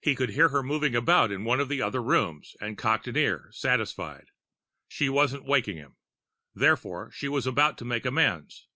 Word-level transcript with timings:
He 0.00 0.14
could 0.14 0.30
hear 0.30 0.50
her 0.50 0.62
moving 0.62 0.94
about 0.94 1.32
in 1.32 1.42
one 1.42 1.58
of 1.58 1.68
the 1.68 1.82
other 1.82 2.00
rooms 2.00 2.54
and 2.60 2.78
cocked 2.78 3.08
an 3.08 3.16
ear, 3.16 3.48
satisfied. 3.52 4.28
She 4.86 5.06
hadn't 5.12 5.44
waked 5.44 5.66
him. 5.66 5.96
Therefore 6.54 7.10
she 7.10 7.26
was 7.26 7.48
about 7.48 7.76
to 7.78 7.84
make 7.84 8.06
amends. 8.06 8.68